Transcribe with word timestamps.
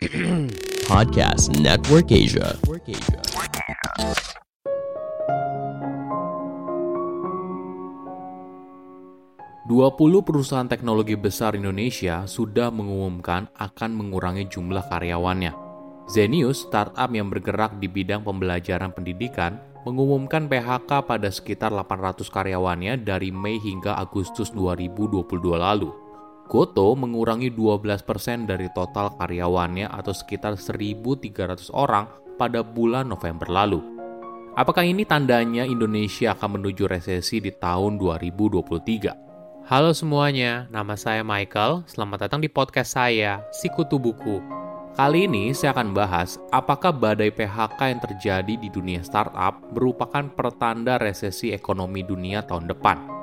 Podcast 0.88 1.60
Network 1.60 2.08
Asia. 2.08 2.56
20 9.68 10.24
perusahaan 10.24 10.64
teknologi 10.64 11.20
besar 11.20 11.52
Indonesia 11.52 12.24
sudah 12.24 12.72
mengumumkan 12.72 13.52
akan 13.52 13.92
mengurangi 13.92 14.48
jumlah 14.48 14.88
karyawannya. 14.88 15.52
Zenius, 16.08 16.64
startup 16.64 17.12
yang 17.12 17.28
bergerak 17.28 17.76
di 17.76 17.84
bidang 17.84 18.24
pembelajaran 18.24 18.96
pendidikan, 18.96 19.60
mengumumkan 19.84 20.48
PHK 20.48 21.04
pada 21.04 21.28
sekitar 21.28 21.76
800 21.76 22.24
karyawannya 22.24 23.04
dari 23.04 23.28
Mei 23.28 23.60
hingga 23.60 24.00
Agustus 24.00 24.48
2022 24.56 25.60
lalu. 25.60 26.09
Goto 26.50 26.98
mengurangi 26.98 27.54
12% 27.54 28.50
dari 28.50 28.66
total 28.74 29.14
karyawannya 29.14 29.86
atau 29.86 30.10
sekitar 30.10 30.58
1.300 30.58 31.70
orang 31.70 32.10
pada 32.34 32.66
bulan 32.66 33.06
November 33.06 33.46
lalu. 33.46 33.78
Apakah 34.58 34.82
ini 34.82 35.06
tandanya 35.06 35.62
Indonesia 35.62 36.34
akan 36.34 36.58
menuju 36.58 36.90
resesi 36.90 37.38
di 37.38 37.54
tahun 37.54 38.02
2023? 38.02 39.70
Halo 39.70 39.94
semuanya, 39.94 40.66
nama 40.74 40.98
saya 40.98 41.22
Michael. 41.22 41.86
Selamat 41.86 42.26
datang 42.26 42.42
di 42.42 42.50
podcast 42.50 42.98
saya, 42.98 43.46
Sikutu 43.54 44.02
Buku. 44.02 44.42
Kali 44.98 45.30
ini 45.30 45.54
saya 45.54 45.70
akan 45.70 45.94
bahas 45.94 46.34
apakah 46.50 46.90
badai 46.90 47.30
PHK 47.30 47.78
yang 47.94 48.02
terjadi 48.02 48.54
di 48.58 48.66
dunia 48.66 49.06
startup 49.06 49.54
merupakan 49.70 50.26
pertanda 50.34 50.98
resesi 50.98 51.54
ekonomi 51.54 52.02
dunia 52.02 52.42
tahun 52.42 52.66
depan. 52.66 53.19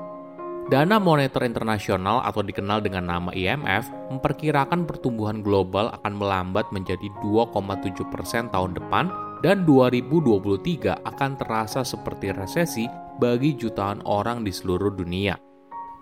Dana 0.68 1.00
Moneter 1.00 1.48
Internasional 1.48 2.20
atau 2.28 2.44
dikenal 2.44 2.84
dengan 2.84 3.08
nama 3.08 3.32
IMF 3.32 3.88
memperkirakan 4.12 4.84
pertumbuhan 4.84 5.40
global 5.40 5.88
akan 5.96 6.20
melambat 6.20 6.68
menjadi 6.76 7.08
2,7 7.24 8.04
persen 8.12 8.52
tahun 8.52 8.76
depan 8.76 9.08
dan 9.40 9.64
2023 9.64 11.08
akan 11.08 11.30
terasa 11.40 11.80
seperti 11.88 12.36
resesi 12.36 12.84
bagi 13.16 13.56
jutaan 13.56 14.04
orang 14.04 14.44
di 14.44 14.52
seluruh 14.52 14.92
dunia. 14.92 15.40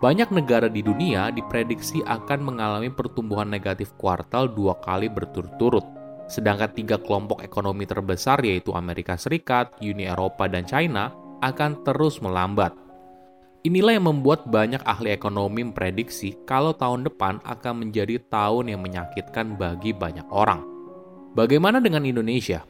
Banyak 0.02 0.34
negara 0.34 0.66
di 0.66 0.82
dunia 0.82 1.30
diprediksi 1.30 2.02
akan 2.02 2.42
mengalami 2.42 2.90
pertumbuhan 2.90 3.46
negatif 3.46 3.94
kuartal 3.94 4.50
dua 4.50 4.82
kali 4.82 5.06
berturut-turut. 5.06 5.86
Sedangkan 6.26 6.74
tiga 6.74 6.98
kelompok 6.98 7.38
ekonomi 7.46 7.86
terbesar 7.86 8.42
yaitu 8.42 8.74
Amerika 8.74 9.14
Serikat, 9.14 9.78
Uni 9.78 10.10
Eropa, 10.10 10.50
dan 10.50 10.66
China 10.66 11.14
akan 11.38 11.86
terus 11.86 12.18
melambat. 12.18 12.85
Inilah 13.66 13.98
yang 13.98 14.06
membuat 14.06 14.46
banyak 14.46 14.78
ahli 14.86 15.10
ekonomi 15.10 15.66
memprediksi 15.66 16.38
kalau 16.46 16.70
tahun 16.70 17.02
depan 17.10 17.42
akan 17.42 17.82
menjadi 17.82 18.22
tahun 18.30 18.70
yang 18.70 18.78
menyakitkan 18.78 19.58
bagi 19.58 19.90
banyak 19.90 20.22
orang. 20.30 20.62
Bagaimana 21.34 21.82
dengan 21.82 22.06
Indonesia? 22.06 22.62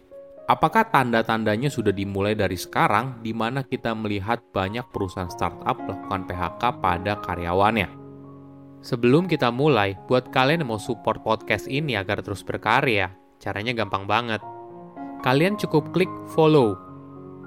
Apakah 0.48 0.88
tanda-tandanya 0.88 1.69
sudah 1.69 1.92
dimulai 1.92 2.33
dari 2.33 2.56
sekarang 2.56 3.20
di 3.20 3.36
mana 3.36 3.61
kita 3.61 3.92
melihat 3.92 4.41
banyak 4.56 4.88
perusahaan 4.88 5.28
startup 5.28 5.77
melakukan 5.84 6.25
PHK 6.33 6.62
pada 6.80 7.12
karyawannya? 7.20 7.92
Sebelum 8.81 9.28
kita 9.28 9.53
mulai, 9.53 10.00
buat 10.08 10.33
kalian 10.33 10.64
yang 10.64 10.72
mau 10.72 10.81
support 10.81 11.20
podcast 11.20 11.69
ini 11.69 11.92
agar 12.00 12.25
terus 12.25 12.41
berkarya, 12.41 13.12
caranya 13.36 13.77
gampang 13.77 14.08
banget. 14.08 14.41
Kalian 15.20 15.60
cukup 15.60 15.92
klik 15.92 16.08
follow. 16.33 16.85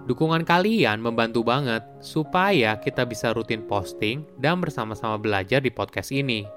Dukungan 0.10 0.42
kalian 0.42 1.06
membantu 1.06 1.46
banget 1.46 1.86
supaya 2.02 2.82
kita 2.82 3.06
bisa 3.06 3.30
rutin 3.30 3.62
posting 3.70 4.26
dan 4.42 4.58
bersama-sama 4.58 5.22
belajar 5.22 5.62
di 5.62 5.70
podcast 5.70 6.10
ini. 6.10 6.50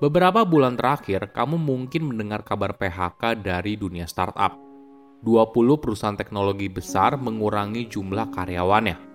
Beberapa 0.00 0.48
bulan 0.48 0.80
terakhir, 0.80 1.28
kamu 1.36 1.60
mungkin 1.60 2.08
mendengar 2.08 2.40
kabar 2.40 2.72
PHK 2.72 3.44
dari 3.44 3.76
dunia 3.76 4.08
startup. 4.08 4.56
20 5.28 5.76
perusahaan 5.76 6.16
teknologi 6.16 6.72
besar 6.72 7.20
mengurangi 7.20 7.84
jumlah 7.84 8.32
karyawannya. 8.32 9.07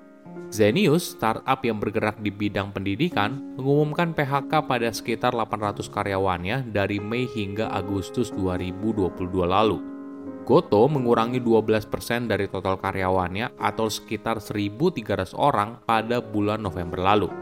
Zenius, 0.53 1.17
startup 1.17 1.65
yang 1.65 1.81
bergerak 1.81 2.21
di 2.21 2.29
bidang 2.29 2.69
pendidikan, 2.69 3.57
mengumumkan 3.57 4.13
PHK 4.13 4.69
pada 4.69 4.93
sekitar 4.93 5.33
800 5.33 5.89
karyawannya 5.89 6.69
dari 6.69 7.01
Mei 7.01 7.25
hingga 7.25 7.73
Agustus 7.73 8.29
2022 8.37 9.17
lalu. 9.49 9.81
Goto 10.45 10.85
mengurangi 10.91 11.41
12% 11.41 12.29
dari 12.29 12.45
total 12.51 12.77
karyawannya 12.77 13.57
atau 13.57 13.89
sekitar 13.89 14.37
1.300 14.43 15.33
orang 15.33 15.81
pada 15.89 16.21
bulan 16.21 16.61
November 16.61 17.01
lalu. 17.01 17.33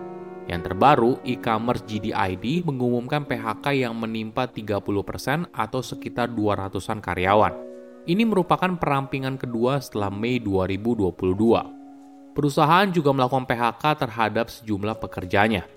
Yang 0.46 0.72
terbaru, 0.72 1.12
e-commerce 1.28 1.84
GDID 1.84 2.63
mengumumkan 2.63 3.28
PHK 3.28 3.75
yang 3.75 3.97
menimpa 3.97 4.47
30% 4.47 5.52
atau 5.52 5.81
sekitar 5.84 6.31
200-an 6.31 7.03
karyawan. 7.03 7.53
Ini 8.08 8.23
merupakan 8.25 8.72
perampingan 8.79 9.35
kedua 9.35 9.84
setelah 9.84 10.09
Mei 10.09 10.40
2022. 10.40 11.80
Perusahaan 12.31 12.87
juga 12.87 13.11
melakukan 13.11 13.43
PHK 13.43 13.83
terhadap 14.07 14.47
sejumlah 14.47 15.03
pekerjanya. 15.03 15.67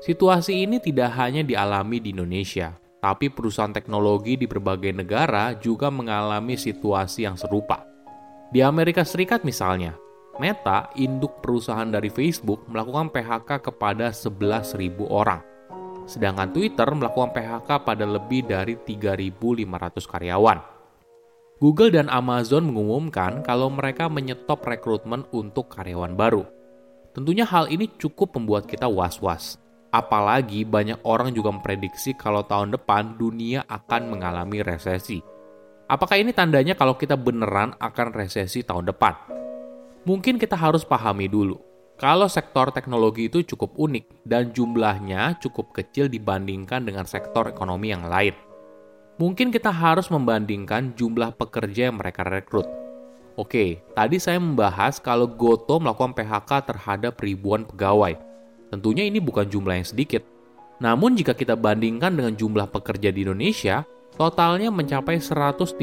Situasi 0.00 0.64
ini 0.64 0.80
tidak 0.80 1.12
hanya 1.20 1.44
dialami 1.44 2.00
di 2.00 2.16
Indonesia, 2.16 2.72
tapi 3.04 3.28
perusahaan 3.28 3.68
teknologi 3.68 4.40
di 4.40 4.48
berbagai 4.48 4.96
negara 4.96 5.52
juga 5.60 5.92
mengalami 5.92 6.56
situasi 6.56 7.28
yang 7.28 7.36
serupa. 7.36 7.84
Di 8.48 8.64
Amerika 8.64 9.04
Serikat 9.04 9.44
misalnya, 9.44 9.92
Meta, 10.40 10.88
induk 10.96 11.44
perusahaan 11.44 11.84
dari 11.84 12.08
Facebook, 12.08 12.64
melakukan 12.64 13.12
PHK 13.12 13.60
kepada 13.60 14.08
11.000 14.08 15.04
orang. 15.04 15.44
Sedangkan 16.08 16.48
Twitter 16.48 16.88
melakukan 16.96 17.36
PHK 17.36 17.68
pada 17.84 18.08
lebih 18.08 18.48
dari 18.48 18.80
3.500 18.80 20.00
karyawan. 20.08 20.79
Google 21.60 21.92
dan 21.92 22.08
Amazon 22.08 22.72
mengumumkan 22.72 23.44
kalau 23.44 23.68
mereka 23.68 24.08
menyetop 24.08 24.64
rekrutmen 24.64 25.28
untuk 25.30 25.68
karyawan 25.68 26.16
baru. 26.16 26.48
Tentunya 27.12 27.44
hal 27.44 27.68
ini 27.68 27.92
cukup 28.00 28.32
membuat 28.34 28.64
kita 28.64 28.88
was-was. 28.88 29.60
Apalagi 29.92 30.64
banyak 30.64 31.04
orang 31.04 31.36
juga 31.36 31.52
memprediksi 31.52 32.16
kalau 32.16 32.46
tahun 32.46 32.72
depan 32.72 33.20
dunia 33.20 33.68
akan 33.68 34.08
mengalami 34.08 34.64
resesi. 34.64 35.20
Apakah 35.90 36.16
ini 36.16 36.32
tandanya 36.32 36.78
kalau 36.78 36.96
kita 36.96 37.18
beneran 37.18 37.76
akan 37.76 38.08
resesi 38.14 38.62
tahun 38.64 38.88
depan? 38.88 39.40
mungkin 40.08 40.40
kita 40.40 40.56
harus 40.56 40.84
pahami 40.84 41.28
dulu 41.28 41.60
kalau 42.00 42.24
sektor 42.24 42.72
teknologi 42.72 43.28
itu 43.28 43.44
cukup 43.44 43.76
unik 43.76 44.24
dan 44.24 44.56
jumlahnya 44.56 45.36
cukup 45.44 45.76
kecil 45.76 46.08
dibandingkan 46.08 46.88
dengan 46.88 47.04
sektor 47.04 47.52
ekonomi 47.52 47.92
yang 47.92 48.08
lain. 48.08 48.32
Mungkin 49.20 49.52
kita 49.52 49.68
harus 49.68 50.08
membandingkan 50.08 50.96
jumlah 50.96 51.36
pekerja 51.36 51.92
yang 51.92 52.00
mereka 52.00 52.24
rekrut. 52.24 52.64
Oke, 53.36 53.84
tadi 53.92 54.16
saya 54.16 54.40
membahas 54.40 54.96
kalau 54.96 55.28
Goto 55.28 55.76
melakukan 55.76 56.16
PHK 56.16 56.50
terhadap 56.72 57.20
ribuan 57.20 57.68
pegawai. 57.68 58.16
Tentunya 58.72 59.04
ini 59.04 59.20
bukan 59.20 59.44
jumlah 59.44 59.76
yang 59.76 59.84
sedikit. 59.84 60.24
Namun 60.80 61.20
jika 61.20 61.36
kita 61.36 61.52
bandingkan 61.52 62.16
dengan 62.16 62.32
jumlah 62.32 62.72
pekerja 62.72 63.12
di 63.12 63.28
Indonesia, 63.28 63.84
Totalnya 64.20 64.68
mencapai 64.68 65.16
135,6 65.16 65.80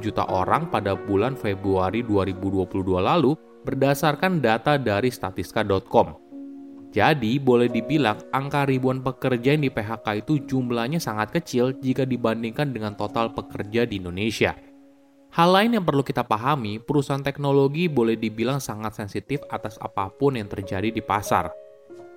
juta 0.00 0.24
orang 0.24 0.72
pada 0.72 0.96
bulan 0.96 1.36
Februari 1.36 2.00
2022 2.00 2.64
lalu 2.96 3.36
berdasarkan 3.60 4.40
data 4.40 4.80
dari 4.80 5.12
statistika.com. 5.12 6.23
Jadi, 6.94 7.42
boleh 7.42 7.66
dibilang 7.66 8.22
angka 8.30 8.70
ribuan 8.70 9.02
pekerja 9.02 9.58
yang 9.58 9.66
di 9.66 9.70
PHK 9.74 10.22
itu 10.22 10.46
jumlahnya 10.46 11.02
sangat 11.02 11.34
kecil 11.34 11.74
jika 11.82 12.06
dibandingkan 12.06 12.70
dengan 12.70 12.94
total 12.94 13.34
pekerja 13.34 13.82
di 13.82 13.98
Indonesia. 13.98 14.54
Hal 15.34 15.50
lain 15.50 15.74
yang 15.74 15.82
perlu 15.82 16.06
kita 16.06 16.22
pahami, 16.22 16.78
perusahaan 16.78 17.18
teknologi 17.18 17.90
boleh 17.90 18.14
dibilang 18.14 18.62
sangat 18.62 18.94
sensitif 18.94 19.42
atas 19.50 19.74
apa 19.82 20.06
pun 20.06 20.38
yang 20.38 20.46
terjadi 20.46 20.94
di 20.94 21.02
pasar. 21.02 21.50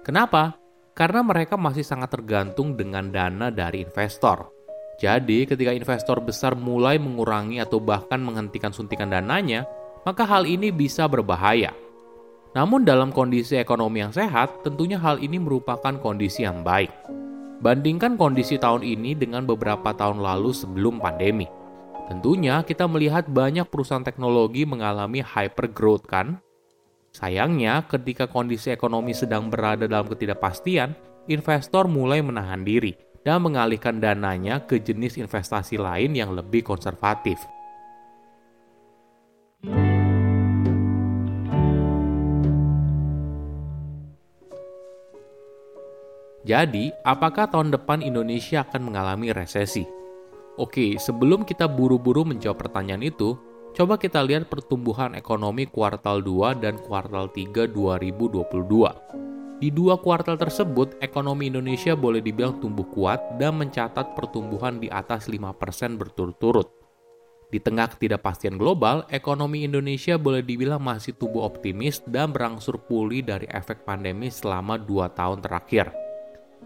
Kenapa? 0.06 0.54
Karena 0.94 1.26
mereka 1.26 1.58
masih 1.58 1.82
sangat 1.82 2.14
tergantung 2.14 2.78
dengan 2.78 3.10
dana 3.10 3.50
dari 3.50 3.82
investor. 3.82 4.54
Jadi, 5.02 5.50
ketika 5.50 5.74
investor 5.74 6.22
besar 6.22 6.54
mulai 6.54 7.02
mengurangi 7.02 7.58
atau 7.58 7.82
bahkan 7.82 8.22
menghentikan 8.22 8.70
suntikan 8.70 9.10
dananya, 9.10 9.66
maka 10.06 10.22
hal 10.22 10.46
ini 10.46 10.70
bisa 10.70 11.10
berbahaya. 11.10 11.74
Namun, 12.58 12.90
dalam 12.90 13.14
kondisi 13.14 13.54
ekonomi 13.54 14.02
yang 14.02 14.10
sehat, 14.10 14.66
tentunya 14.66 14.98
hal 14.98 15.22
ini 15.22 15.38
merupakan 15.38 15.94
kondisi 16.02 16.42
yang 16.42 16.66
baik. 16.66 16.90
Bandingkan 17.62 18.18
kondisi 18.18 18.58
tahun 18.58 18.82
ini 18.82 19.14
dengan 19.14 19.46
beberapa 19.46 19.94
tahun 19.94 20.18
lalu 20.18 20.58
sebelum 20.58 20.98
pandemi. 20.98 21.46
Tentunya 22.10 22.66
kita 22.66 22.90
melihat 22.90 23.30
banyak 23.30 23.70
perusahaan 23.70 24.02
teknologi 24.02 24.66
mengalami 24.66 25.22
hyper 25.22 25.70
growth 25.70 26.10
kan? 26.10 26.42
Sayangnya, 27.14 27.86
ketika 27.86 28.26
kondisi 28.26 28.74
ekonomi 28.74 29.14
sedang 29.14 29.54
berada 29.54 29.86
dalam 29.86 30.10
ketidakpastian, 30.10 30.98
investor 31.30 31.86
mulai 31.86 32.26
menahan 32.26 32.66
diri 32.66 32.98
dan 33.22 33.46
mengalihkan 33.46 34.02
dananya 34.02 34.66
ke 34.66 34.82
jenis 34.82 35.22
investasi 35.22 35.78
lain 35.78 36.18
yang 36.18 36.34
lebih 36.34 36.66
konservatif. 36.66 37.38
Jadi, 46.48 46.96
apakah 47.04 47.52
tahun 47.52 47.76
depan 47.76 48.00
Indonesia 48.00 48.64
akan 48.64 48.88
mengalami 48.88 49.36
resesi? 49.36 49.84
Oke, 50.56 50.96
sebelum 50.96 51.44
kita 51.44 51.68
buru-buru 51.68 52.24
menjawab 52.24 52.64
pertanyaan 52.64 53.04
itu, 53.04 53.36
coba 53.76 54.00
kita 54.00 54.24
lihat 54.24 54.48
pertumbuhan 54.48 55.12
ekonomi 55.20 55.68
kuartal 55.68 56.24
2 56.24 56.64
dan 56.64 56.80
kuartal 56.80 57.28
3 57.36 57.68
2022. 57.68 58.48
Di 59.60 59.74
dua 59.76 60.00
kuartal 60.00 60.40
tersebut, 60.40 60.96
ekonomi 61.04 61.52
Indonesia 61.52 62.00
boleh 62.00 62.24
dibilang 62.24 62.64
tumbuh 62.64 62.88
kuat 62.96 63.20
dan 63.36 63.60
mencatat 63.60 64.16
pertumbuhan 64.16 64.80
di 64.80 64.88
atas 64.88 65.28
5% 65.28 66.00
berturut-turut. 66.00 66.72
Di 67.52 67.60
tengah 67.60 67.92
ketidakpastian 67.92 68.56
global, 68.56 69.04
ekonomi 69.12 69.68
Indonesia 69.68 70.16
boleh 70.16 70.48
dibilang 70.48 70.80
masih 70.80 71.12
tumbuh 71.20 71.44
optimis 71.44 72.00
dan 72.08 72.32
berangsur 72.32 72.80
pulih 72.88 73.20
dari 73.20 73.52
efek 73.52 73.84
pandemi 73.84 74.32
selama 74.32 74.80
dua 74.80 75.12
tahun 75.12 75.44
terakhir. 75.44 76.07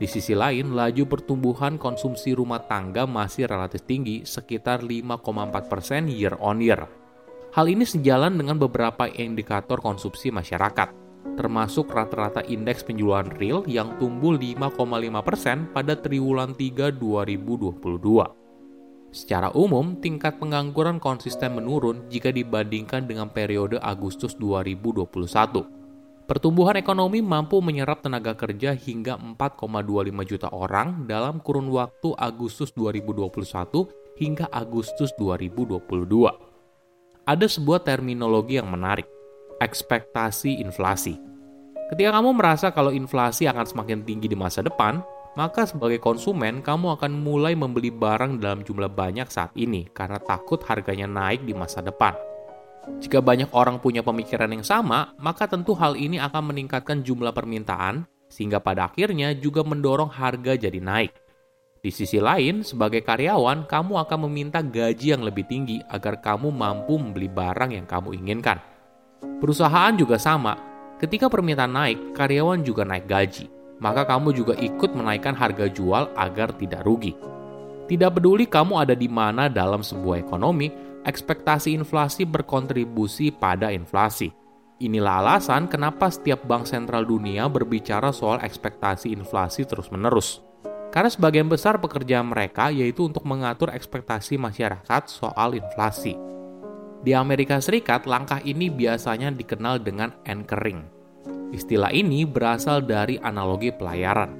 Di 0.01 0.09
sisi 0.09 0.33
lain, 0.33 0.74
laju 0.74 1.06
pertumbuhan 1.06 1.77
konsumsi 1.77 2.33
rumah 2.33 2.65
tangga 2.65 3.06
masih 3.06 3.45
relatif 3.45 3.86
tinggi, 3.86 4.25
sekitar 4.25 4.81
5,4 4.81 5.69
persen 5.69 6.09
year 6.09 6.33
on 6.42 6.57
year. 6.57 6.89
Hal 7.53 7.69
ini 7.69 7.86
sejalan 7.86 8.33
dengan 8.33 8.57
beberapa 8.57 9.06
indikator 9.06 9.77
konsumsi 9.77 10.33
masyarakat, 10.33 10.89
termasuk 11.38 11.94
rata-rata 11.94 12.42
indeks 12.50 12.81
penjualan 12.81 13.30
real 13.38 13.62
yang 13.69 13.94
tumbuh 14.01 14.33
5,5 14.33 14.74
persen 15.21 15.69
pada 15.69 15.94
triwulan 15.94 16.57
3 16.57 16.97
2022. 16.97 19.13
Secara 19.13 19.54
umum, 19.54 20.01
tingkat 20.01 20.42
pengangguran 20.42 20.97
konsisten 20.97 21.62
menurun 21.62 22.09
jika 22.09 22.33
dibandingkan 22.33 23.06
dengan 23.06 23.30
periode 23.30 23.77
Agustus 23.77 24.33
2021 24.33 25.81
Pertumbuhan 26.29 26.77
ekonomi 26.77 27.19
mampu 27.19 27.59
menyerap 27.65 28.06
tenaga 28.06 28.38
kerja 28.38 28.77
hingga 28.77 29.18
4,25 29.18 30.29
juta 30.29 30.47
orang 30.53 31.09
dalam 31.09 31.41
kurun 31.41 31.68
waktu 31.73 32.13
Agustus 32.13 32.69
2021 32.77 33.31
hingga 34.21 34.45
Agustus 34.53 35.09
2022. 35.18 35.81
Ada 37.25 37.47
sebuah 37.50 37.81
terminologi 37.81 38.62
yang 38.62 38.69
menarik, 38.69 39.09
ekspektasi 39.62 40.62
inflasi. 40.62 41.18
Ketika 41.89 42.15
kamu 42.15 42.38
merasa 42.38 42.71
kalau 42.71 42.94
inflasi 42.94 43.50
akan 43.50 43.65
semakin 43.68 44.06
tinggi 44.07 44.31
di 44.31 44.38
masa 44.38 44.63
depan, 44.63 45.03
maka 45.35 45.68
sebagai 45.68 46.00
konsumen 46.00 46.63
kamu 46.63 46.95
akan 47.00 47.12
mulai 47.12 47.56
membeli 47.56 47.91
barang 47.91 48.39
dalam 48.39 48.63
jumlah 48.63 48.91
banyak 48.91 49.27
saat 49.27 49.51
ini 49.59 49.88
karena 49.91 50.19
takut 50.19 50.59
harganya 50.68 51.07
naik 51.07 51.44
di 51.44 51.51
masa 51.51 51.79
depan. 51.83 52.31
Jika 52.81 53.22
banyak 53.22 53.54
orang 53.54 53.78
punya 53.78 54.01
pemikiran 54.01 54.50
yang 54.50 54.66
sama, 54.66 55.13
maka 55.22 55.45
tentu 55.45 55.78
hal 55.78 55.94
ini 55.94 56.18
akan 56.18 56.50
meningkatkan 56.50 57.06
jumlah 57.06 57.30
permintaan, 57.30 58.10
sehingga 58.25 58.57
pada 58.57 58.89
akhirnya 58.89 59.38
juga 59.38 59.62
mendorong 59.62 60.10
harga 60.10 60.57
jadi 60.57 60.81
naik. 60.81 61.13
Di 61.81 61.89
sisi 61.89 62.22
lain, 62.22 62.62
sebagai 62.62 63.01
karyawan, 63.01 63.66
kamu 63.66 64.06
akan 64.06 64.30
meminta 64.30 64.62
gaji 64.62 65.18
yang 65.18 65.25
lebih 65.25 65.50
tinggi 65.50 65.81
agar 65.89 66.22
kamu 66.22 66.54
mampu 66.54 66.98
membeli 66.98 67.25
barang 67.25 67.74
yang 67.74 67.89
kamu 67.89 68.18
inginkan. 68.22 68.62
Perusahaan 69.42 69.94
juga 69.98 70.22
sama. 70.22 70.57
Ketika 71.01 71.25
permintaan 71.25 71.74
naik, 71.74 72.13
karyawan 72.13 72.62
juga 72.62 72.86
naik 72.86 73.10
gaji. 73.10 73.50
Maka 73.81 74.06
kamu 74.06 74.30
juga 74.30 74.54
ikut 74.62 74.94
menaikkan 74.94 75.33
harga 75.33 75.66
jual 75.66 76.13
agar 76.13 76.54
tidak 76.54 76.86
rugi. 76.86 77.18
Tidak 77.89 78.13
peduli 78.13 78.45
kamu 78.45 78.78
ada 78.78 78.94
di 78.94 79.10
mana 79.10 79.50
dalam 79.50 79.81
sebuah 79.81 80.22
ekonomi, 80.22 80.69
ekspektasi 81.06 81.74
inflasi 81.74 82.24
berkontribusi 82.27 83.33
pada 83.33 83.74
inflasi. 83.74 84.31
Inilah 84.81 85.21
alasan 85.21 85.69
kenapa 85.69 86.09
setiap 86.09 86.42
bank 86.50 86.65
sentral 86.65 87.06
dunia 87.06 87.45
berbicara 87.45 88.09
soal 88.09 88.42
ekspektasi 88.42 89.13
inflasi 89.13 89.62
terus-menerus. 89.65 90.42
Karena 90.89 91.07
sebagian 91.07 91.48
besar 91.48 91.77
pekerjaan 91.77 92.33
mereka 92.33 92.74
yaitu 92.74 93.06
untuk 93.06 93.24
mengatur 93.24 93.69
ekspektasi 93.71 94.42
masyarakat 94.42 95.03
soal 95.07 95.53
inflasi. 95.53 96.18
Di 97.01 97.18
Amerika 97.18 97.57
Serikat, 97.57 98.06
langkah 98.06 98.42
ini 98.45 98.69
biasanya 98.69 99.33
dikenal 99.33 99.81
dengan 99.81 100.13
anchoring. 100.25 100.86
Istilah 101.50 101.89
ini 101.89 102.25
berasal 102.30 102.86
dari 102.86 103.18
analogi 103.18 103.74
pelayaran. 103.74 104.38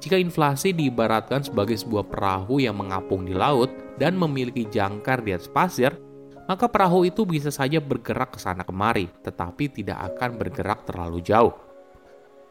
Jika 0.00 0.20
inflasi 0.20 0.76
diibaratkan 0.76 1.44
sebagai 1.44 1.76
sebuah 1.80 2.08
perahu 2.08 2.60
yang 2.60 2.76
mengapung 2.76 3.24
di 3.24 3.32
laut, 3.32 3.72
dan 4.00 4.18
memiliki 4.18 4.66
jangkar 4.66 5.22
di 5.22 5.34
atas 5.34 5.50
pasir, 5.50 5.94
maka 6.44 6.68
perahu 6.68 7.08
itu 7.08 7.24
bisa 7.24 7.48
saja 7.48 7.80
bergerak 7.80 8.36
ke 8.36 8.38
sana 8.40 8.66
kemari, 8.66 9.08
tetapi 9.24 9.72
tidak 9.72 10.14
akan 10.14 10.36
bergerak 10.36 10.84
terlalu 10.84 11.24
jauh. 11.24 11.54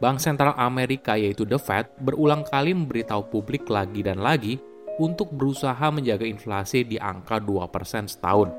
Bank 0.01 0.19
Sentral 0.19 0.57
Amerika 0.57 1.15
yaitu 1.15 1.47
The 1.47 1.61
Fed 1.61 1.87
berulang 2.01 2.43
kali 2.43 2.75
memberitahu 2.75 3.31
publik 3.31 3.69
lagi 3.69 4.03
dan 4.03 4.19
lagi 4.19 4.59
untuk 4.99 5.31
berusaha 5.31 5.89
menjaga 5.93 6.27
inflasi 6.27 6.83
di 6.83 6.97
angka 6.99 7.39
2% 7.39 8.09
setahun. 8.09 8.49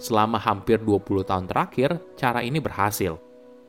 Selama 0.00 0.40
hampir 0.40 0.80
20 0.80 1.28
tahun 1.28 1.44
terakhir, 1.44 2.00
cara 2.16 2.40
ini 2.40 2.56
berhasil. 2.58 3.20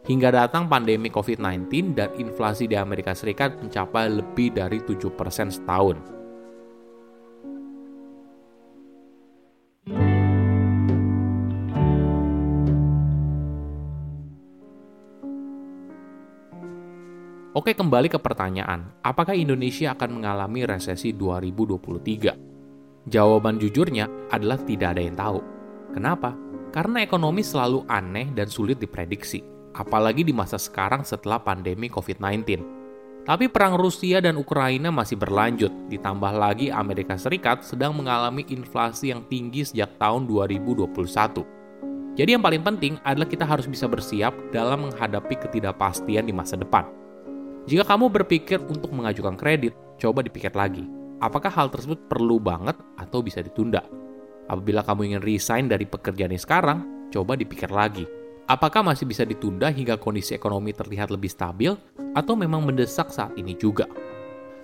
Hingga 0.02 0.34
datang 0.34 0.66
pandemi 0.66 1.14
COVID-19 1.14 1.94
dan 1.94 2.10
inflasi 2.18 2.66
di 2.66 2.74
Amerika 2.74 3.14
Serikat 3.14 3.60
mencapai 3.62 4.10
lebih 4.10 4.56
dari 4.56 4.82
7% 4.82 5.14
setahun. 5.52 6.21
Oke, 17.62 17.78
kembali 17.78 18.10
ke 18.10 18.18
pertanyaan, 18.18 18.90
apakah 19.06 19.38
Indonesia 19.38 19.94
akan 19.94 20.18
mengalami 20.18 20.66
resesi 20.66 21.14
2023? 21.14 23.06
Jawaban 23.06 23.62
jujurnya 23.62 24.10
adalah 24.34 24.58
tidak 24.66 24.98
ada 24.98 25.02
yang 25.06 25.14
tahu. 25.14 25.46
Kenapa? 25.94 26.34
Karena 26.74 27.06
ekonomi 27.06 27.46
selalu 27.46 27.86
aneh 27.86 28.34
dan 28.34 28.50
sulit 28.50 28.82
diprediksi, 28.82 29.46
apalagi 29.78 30.26
di 30.26 30.34
masa 30.34 30.58
sekarang 30.58 31.06
setelah 31.06 31.38
pandemi 31.38 31.86
COVID-19. 31.86 32.42
Tapi 33.30 33.46
perang 33.46 33.78
Rusia 33.78 34.18
dan 34.26 34.42
Ukraina 34.42 34.90
masih 34.90 35.22
berlanjut, 35.22 35.70
ditambah 35.86 36.34
lagi 36.34 36.74
Amerika 36.74 37.14
Serikat 37.14 37.62
sedang 37.62 37.94
mengalami 37.94 38.42
inflasi 38.50 39.14
yang 39.14 39.22
tinggi 39.30 39.62
sejak 39.70 40.02
tahun 40.02 40.26
2021. 40.26 42.18
Jadi 42.18 42.30
yang 42.34 42.42
paling 42.42 42.66
penting 42.66 42.98
adalah 43.06 43.30
kita 43.30 43.46
harus 43.46 43.70
bisa 43.70 43.86
bersiap 43.86 44.34
dalam 44.50 44.90
menghadapi 44.90 45.38
ketidakpastian 45.46 46.26
di 46.26 46.34
masa 46.34 46.58
depan. 46.58 47.01
Jika 47.70 47.86
kamu 47.86 48.10
berpikir 48.10 48.58
untuk 48.66 48.90
mengajukan 48.90 49.38
kredit, 49.38 49.78
coba 50.02 50.26
dipikir 50.26 50.50
lagi. 50.58 50.82
Apakah 51.22 51.54
hal 51.54 51.70
tersebut 51.70 52.10
perlu 52.10 52.42
banget 52.42 52.74
atau 52.98 53.22
bisa 53.22 53.46
ditunda? 53.46 53.86
Apabila 54.50 54.82
kamu 54.82 55.14
ingin 55.14 55.22
resign 55.22 55.70
dari 55.70 55.86
pekerjaan 55.86 56.34
yang 56.34 56.42
sekarang, 56.42 56.80
coba 57.14 57.38
dipikir 57.38 57.70
lagi. 57.70 58.10
Apakah 58.50 58.82
masih 58.82 59.06
bisa 59.06 59.22
ditunda 59.22 59.70
hingga 59.70 60.02
kondisi 60.02 60.34
ekonomi 60.34 60.74
terlihat 60.74 61.14
lebih 61.14 61.30
stabil 61.30 61.78
atau 62.18 62.34
memang 62.34 62.66
mendesak 62.66 63.14
saat 63.14 63.38
ini 63.38 63.54
juga? 63.54 63.86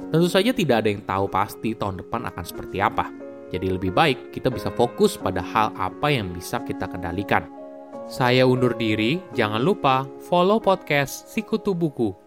Tentu 0.10 0.26
saja 0.26 0.50
tidak 0.50 0.82
ada 0.82 0.90
yang 0.90 1.06
tahu 1.06 1.30
pasti 1.30 1.78
tahun 1.78 2.02
depan 2.02 2.26
akan 2.34 2.44
seperti 2.44 2.82
apa. 2.82 3.14
Jadi 3.54 3.78
lebih 3.78 3.94
baik 3.94 4.34
kita 4.34 4.50
bisa 4.50 4.74
fokus 4.74 5.22
pada 5.22 5.46
hal 5.46 5.70
apa 5.78 6.10
yang 6.10 6.34
bisa 6.34 6.66
kita 6.66 6.90
kendalikan. 6.90 7.46
Saya 8.10 8.50
undur 8.50 8.74
diri, 8.74 9.22
jangan 9.38 9.62
lupa 9.62 10.10
follow 10.26 10.58
podcast 10.58 11.30
Sikutu 11.30 11.78
Buku 11.78 12.27